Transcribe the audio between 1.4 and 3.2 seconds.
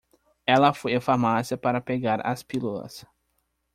para pegar as pílulas.